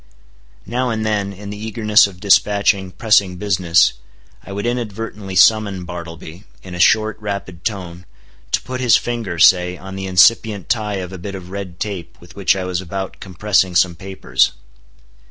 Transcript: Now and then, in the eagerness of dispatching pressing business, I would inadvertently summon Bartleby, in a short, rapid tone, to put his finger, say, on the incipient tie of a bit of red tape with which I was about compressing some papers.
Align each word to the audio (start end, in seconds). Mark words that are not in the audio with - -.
Now 0.65 0.89
and 0.89 1.05
then, 1.05 1.31
in 1.31 1.51
the 1.51 1.63
eagerness 1.63 2.07
of 2.07 2.19
dispatching 2.19 2.89
pressing 2.89 3.35
business, 3.35 3.93
I 4.43 4.51
would 4.51 4.65
inadvertently 4.65 5.35
summon 5.35 5.85
Bartleby, 5.85 6.43
in 6.63 6.73
a 6.73 6.79
short, 6.79 7.19
rapid 7.19 7.63
tone, 7.63 8.07
to 8.51 8.63
put 8.63 8.81
his 8.81 8.97
finger, 8.97 9.37
say, 9.37 9.77
on 9.77 9.95
the 9.95 10.07
incipient 10.07 10.69
tie 10.69 10.95
of 10.95 11.13
a 11.13 11.19
bit 11.19 11.35
of 11.35 11.51
red 11.51 11.79
tape 11.79 12.17
with 12.19 12.35
which 12.35 12.55
I 12.55 12.63
was 12.65 12.81
about 12.81 13.19
compressing 13.19 13.75
some 13.75 13.93
papers. 13.93 14.53